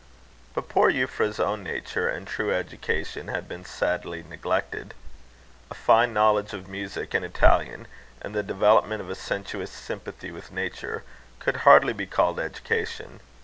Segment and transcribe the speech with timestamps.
[0.55, 4.95] But poor Euphra's own nature and true education had been sadly neglected.
[5.69, 7.85] A fine knowledge of music and Italian,
[8.19, 11.03] and the development of a sensuous sympathy with nature,
[11.37, 13.19] could hardly be called education.